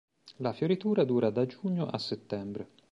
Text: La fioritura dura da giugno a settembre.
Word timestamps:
La 0.37 0.51
fioritura 0.51 1.03
dura 1.03 1.29
da 1.29 1.45
giugno 1.45 1.85
a 1.85 1.99
settembre. 1.99 2.67